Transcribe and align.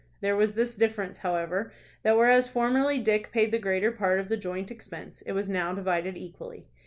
There 0.19 0.35
was 0.35 0.55
this 0.55 0.73
difference, 0.75 1.19
however, 1.19 1.71
that 2.01 2.17
whereas 2.17 2.47
formerly 2.47 2.97
Dick 2.97 3.31
paid 3.31 3.51
the 3.51 3.59
greater 3.59 3.91
part 3.91 4.19
of 4.19 4.29
the 4.29 4.35
joint 4.35 4.71
expense 4.71 5.21
it 5.27 5.33
was 5.33 5.47
now 5.47 5.75
divided 5.75 6.17
equally. 6.17 6.65